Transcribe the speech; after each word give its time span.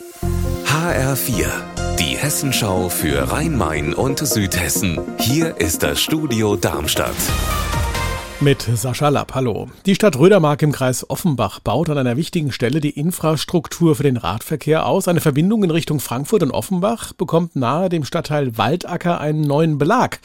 HR4, 0.00 1.48
die 1.98 2.16
Hessenschau 2.16 2.88
für 2.88 3.32
Rhein-Main 3.32 3.94
und 3.94 4.20
Südhessen. 4.20 5.00
Hier 5.18 5.56
ist 5.56 5.82
das 5.82 6.00
Studio 6.00 6.54
Darmstadt. 6.54 7.16
Mit 8.38 8.62
Sascha 8.62 9.08
Lapp, 9.08 9.34
hallo. 9.34 9.68
Die 9.86 9.96
Stadt 9.96 10.16
Rödermark 10.16 10.62
im 10.62 10.70
Kreis 10.70 11.10
Offenbach 11.10 11.58
baut 11.58 11.90
an 11.90 11.98
einer 11.98 12.16
wichtigen 12.16 12.52
Stelle 12.52 12.78
die 12.78 12.90
Infrastruktur 12.90 13.96
für 13.96 14.04
den 14.04 14.16
Radverkehr 14.16 14.86
aus. 14.86 15.08
Eine 15.08 15.20
Verbindung 15.20 15.64
in 15.64 15.72
Richtung 15.72 15.98
Frankfurt 15.98 16.44
und 16.44 16.52
Offenbach 16.52 17.12
bekommt 17.14 17.56
nahe 17.56 17.88
dem 17.88 18.04
Stadtteil 18.04 18.56
Waldacker 18.56 19.20
einen 19.20 19.40
neuen 19.40 19.78
Belag. 19.78 20.20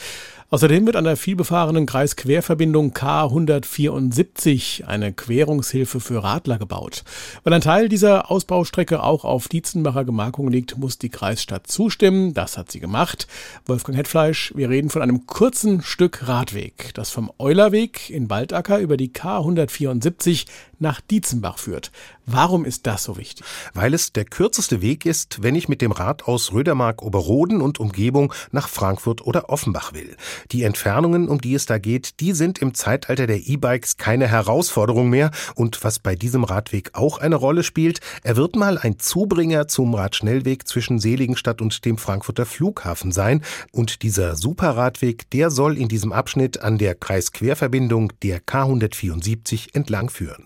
Außerdem 0.54 0.86
wird 0.86 0.96
an 0.98 1.06
der 1.06 1.18
vielbefahrenen 1.18 1.88
Kreisquerverbindung 1.88 2.92
K174 2.92 4.84
eine 4.84 5.12
Querungshilfe 5.12 6.00
für 6.00 6.24
Radler 6.24 6.60
gebaut. 6.60 7.04
Weil 7.44 7.54
ein 7.54 7.62
Teil 7.62 7.90
dieser 7.90 8.30
Ausbaustrecke 8.30 9.02
auch 9.02 9.26
auf 9.26 9.48
Dietzenbacher 9.48 10.06
Gemarkung 10.06 10.50
liegt, 10.50 10.78
muss 10.78 11.00
die 11.00 11.10
Kreisstadt 11.10 11.66
zustimmen. 11.66 12.36
Das 12.36 12.56
hat 12.56 12.72
sie 12.72 12.80
gemacht. 12.80 13.26
Wolfgang 13.66 13.98
Hetfleisch, 13.98 14.54
wir 14.56 14.70
reden 14.70 14.92
von 14.92 15.02
einem 15.02 15.26
kurzen 15.26 15.82
Stück 15.82 16.28
Radweg, 16.28 16.92
das 16.94 17.10
vom 17.10 17.32
Eulerweg 17.40 18.12
in 18.12 18.30
Waldacker 18.30 18.78
über 18.78 18.96
die 18.96 19.10
K174 19.10 20.46
nach 20.78 21.02
Dietzenbach 21.02 21.58
führt. 21.58 21.92
Warum 22.28 22.64
ist 22.64 22.86
das 22.86 23.04
so 23.04 23.18
wichtig? 23.18 23.44
Weil 23.74 23.94
es 23.94 24.14
der 24.14 24.26
kürzeste 24.26 24.82
Weg 24.82 25.06
ist, 25.06 25.42
wenn 25.42 25.56
ich 25.56 25.68
mit 25.68 25.82
dem 25.82 25.92
Rad 25.92 26.28
aus 26.28 26.54
Rödermark-Oberroden 26.54 27.60
und 27.60 27.80
Umgebung 27.80 28.32
nach 28.52 28.70
Frankfurt 28.70 29.26
oder 29.26 29.50
Offenbach 29.50 29.94
will. 29.94 30.16
Die 30.52 30.64
Entfernungen, 30.64 31.30
um 31.30 31.40
die 31.40 31.54
es 31.56 31.66
da 31.66 31.78
geht, 31.78 32.20
die 32.20 32.34
sind 32.34 32.60
im 32.60 32.74
Zeitalter 32.74 33.28
der 33.28 33.48
E-Bikes 33.48 33.98
keine 33.98 34.28
Herausforderung 34.28 35.10
mehr. 35.10 35.32
Und 35.56 35.84
was 35.84 36.00
bei 36.00 36.16
diesem 36.16 36.44
Radweg 36.44 36.92
auch 36.94 37.18
eine 37.18 37.36
Rolle 37.36 37.64
spielt, 37.64 38.00
er 38.24 38.36
wird 38.36 38.56
mal 38.56 38.78
ein 38.78 39.00
Zubringer 39.00 39.68
zum 39.68 39.94
Radschnellweg 39.94 40.68
zwischen 40.68 41.00
Seligenstadt 41.00 41.62
und 41.62 41.86
dem 41.86 41.98
Frankfurter 41.98 42.46
Flughafen 42.46 43.12
sein. 43.12 43.42
Und 43.72 44.04
dieser 44.04 44.36
Superradweg, 44.36 45.30
der 45.32 45.50
soll 45.50 45.78
in 45.78 45.88
diesem 45.88 46.12
Abschnitt 46.12 46.62
an 46.62 46.78
der 46.78 46.96
Kreisquerverbindung 46.96 48.12
der 48.22 48.42
K174 48.42 49.74
entlang 49.74 50.10
führen. 50.10 50.44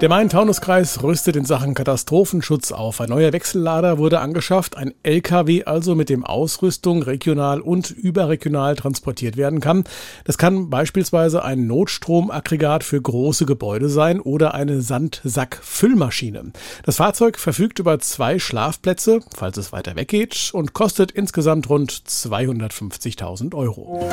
Der 0.00 0.08
Main-Taunus-Kreis 0.08 1.02
rüstet 1.02 1.34
in 1.34 1.44
Sachen 1.44 1.74
Katastrophenschutz 1.74 2.70
auf. 2.70 3.00
Ein 3.00 3.08
neuer 3.08 3.32
Wechsellader 3.32 3.98
wurde 3.98 4.20
angeschafft, 4.20 4.76
ein 4.76 4.94
LKW 5.02 5.64
also, 5.64 5.96
mit 5.96 6.08
dem 6.08 6.24
Ausrüstung 6.24 7.02
regional 7.02 7.60
und 7.60 7.90
überregional 7.90 8.76
transportiert 8.76 9.36
werden 9.36 9.58
kann. 9.58 9.82
Das 10.22 10.38
kann 10.38 10.70
beispielsweise 10.70 11.42
ein 11.42 11.66
Notstromaggregat 11.66 12.84
für 12.84 13.02
große 13.02 13.44
Gebäude 13.44 13.88
sein 13.88 14.20
oder 14.20 14.54
eine 14.54 14.82
Sandsackfüllmaschine. 14.82 16.52
Das 16.84 16.98
Fahrzeug 16.98 17.36
verfügt 17.36 17.80
über 17.80 17.98
zwei 17.98 18.38
Schlafplätze, 18.38 19.18
falls 19.34 19.56
es 19.56 19.72
weiter 19.72 19.96
weggeht, 19.96 20.50
und 20.52 20.74
kostet 20.74 21.10
insgesamt 21.10 21.68
rund 21.68 21.90
250.000 21.90 23.52
Euro. 23.52 24.08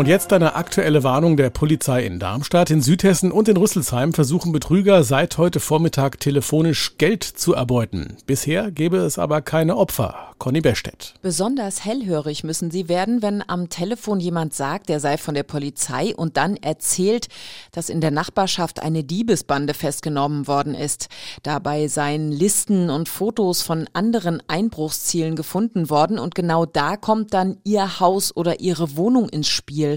Und 0.00 0.06
jetzt 0.06 0.32
eine 0.32 0.54
aktuelle 0.54 1.02
Warnung 1.04 1.36
der 1.36 1.50
Polizei 1.50 2.06
in 2.06 2.18
Darmstadt. 2.18 2.70
In 2.70 2.80
Südhessen 2.80 3.30
und 3.30 3.48
in 3.48 3.58
Rüsselsheim 3.58 4.14
versuchen 4.14 4.50
Betrüger 4.50 5.04
seit 5.04 5.36
heute 5.36 5.60
Vormittag 5.60 6.18
telefonisch 6.18 6.96
Geld 6.96 7.22
zu 7.22 7.52
erbeuten. 7.52 8.16
Bisher 8.24 8.70
gäbe 8.70 8.96
es 8.96 9.18
aber 9.18 9.42
keine 9.42 9.76
Opfer. 9.76 10.30
Conny 10.38 10.62
Bestedt. 10.62 11.12
Besonders 11.20 11.84
hellhörig 11.84 12.44
müssen 12.44 12.70
sie 12.70 12.88
werden, 12.88 13.20
wenn 13.20 13.44
am 13.46 13.68
Telefon 13.68 14.20
jemand 14.20 14.54
sagt, 14.54 14.88
er 14.88 14.98
sei 14.98 15.18
von 15.18 15.34
der 15.34 15.42
Polizei 15.42 16.16
und 16.16 16.38
dann 16.38 16.56
erzählt, 16.56 17.28
dass 17.72 17.90
in 17.90 18.00
der 18.00 18.10
Nachbarschaft 18.10 18.82
eine 18.82 19.04
Diebesbande 19.04 19.74
festgenommen 19.74 20.46
worden 20.48 20.74
ist. 20.74 21.08
Dabei 21.42 21.88
seien 21.88 22.32
Listen 22.32 22.88
und 22.88 23.10
Fotos 23.10 23.60
von 23.60 23.86
anderen 23.92 24.42
Einbruchszielen 24.48 25.36
gefunden 25.36 25.90
worden 25.90 26.18
und 26.18 26.34
genau 26.34 26.64
da 26.64 26.96
kommt 26.96 27.34
dann 27.34 27.58
ihr 27.64 28.00
Haus 28.00 28.34
oder 28.34 28.60
ihre 28.60 28.96
Wohnung 28.96 29.28
ins 29.28 29.48
Spiel. 29.48 29.89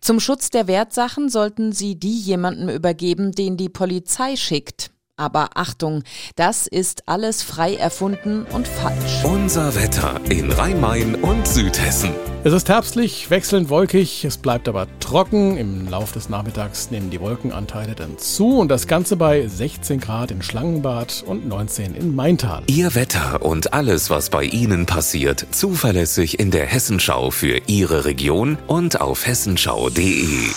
Zum 0.00 0.20
Schutz 0.20 0.50
der 0.50 0.66
Wertsachen 0.66 1.28
sollten 1.28 1.72
sie 1.72 1.96
die 1.96 2.18
jemandem 2.18 2.68
übergeben, 2.68 3.32
den 3.32 3.56
die 3.56 3.68
Polizei 3.68 4.36
schickt. 4.36 4.90
Aber 5.18 5.50
Achtung, 5.56 6.04
das 6.36 6.68
ist 6.68 7.02
alles 7.06 7.42
frei 7.42 7.74
erfunden 7.74 8.46
und 8.52 8.68
falsch. 8.68 9.24
Unser 9.24 9.74
Wetter 9.74 10.20
in 10.30 10.52
Rhein-Main 10.52 11.16
und 11.16 11.46
Südhessen. 11.46 12.10
Es 12.44 12.52
ist 12.52 12.68
herbstlich, 12.68 13.28
wechselnd 13.30 13.68
wolkig, 13.68 14.24
es 14.24 14.36
bleibt 14.36 14.68
aber 14.68 14.86
trocken. 15.00 15.56
Im 15.56 15.88
Laufe 15.88 16.14
des 16.14 16.28
Nachmittags 16.28 16.92
nehmen 16.92 17.10
die 17.10 17.20
Wolkenanteile 17.20 17.96
dann 17.96 18.16
zu 18.16 18.60
und 18.60 18.68
das 18.68 18.86
Ganze 18.86 19.16
bei 19.16 19.48
16 19.48 19.98
Grad 19.98 20.30
in 20.30 20.40
Schlangenbad 20.40 21.24
und 21.26 21.48
19 21.48 21.96
in 21.96 22.14
Maintal. 22.14 22.62
Ihr 22.68 22.94
Wetter 22.94 23.42
und 23.42 23.72
alles, 23.72 24.10
was 24.10 24.30
bei 24.30 24.44
Ihnen 24.44 24.86
passiert, 24.86 25.46
zuverlässig 25.50 26.38
in 26.38 26.52
der 26.52 26.66
Hessenschau 26.66 27.32
für 27.32 27.60
Ihre 27.66 28.04
Region 28.04 28.56
und 28.68 29.00
auf 29.00 29.26
hessenschau.de. 29.26 30.52